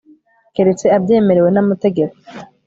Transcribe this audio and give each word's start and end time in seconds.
keretse 0.53 0.85
abyemerewe 0.97 1.49
n'amategeko 1.51 2.13